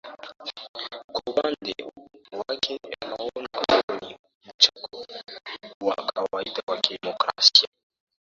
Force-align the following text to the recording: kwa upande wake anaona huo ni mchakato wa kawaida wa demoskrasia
kwa 1.11 1.21
upande 1.25 1.75
wake 2.47 2.79
anaona 3.01 3.47
huo 3.87 4.01
ni 4.01 4.17
mchakato 4.55 5.05
wa 5.81 5.95
kawaida 5.95 6.61
wa 6.67 6.77
demoskrasia 6.77 7.69